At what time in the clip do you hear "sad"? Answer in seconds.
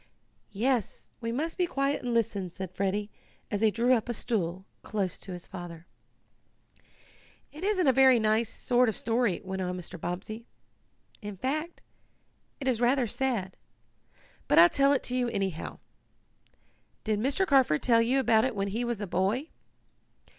13.05-13.55